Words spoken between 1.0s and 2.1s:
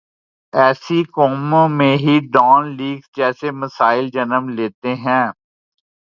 قوموں میں